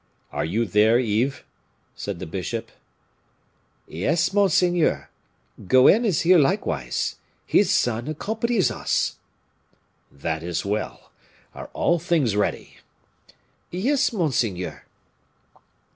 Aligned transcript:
"Are 0.31 0.43
you 0.45 0.65
there, 0.65 0.97
Yves?" 0.97 1.43
said 1.93 2.17
the 2.17 2.25
bishop. 2.25 2.71
"Yes, 3.87 4.33
monseigneur; 4.33 5.11
Goenne 5.67 6.05
is 6.05 6.21
here 6.21 6.39
likewise. 6.39 7.17
His 7.45 7.69
son 7.69 8.07
accompanies 8.07 8.71
us." 8.71 9.17
"That 10.11 10.41
is 10.41 10.65
well. 10.65 11.11
Are 11.53 11.69
all 11.73 11.99
things 11.99 12.35
ready?" 12.35 12.77
"Yes, 13.69 14.11
monseigneur." 14.11 14.85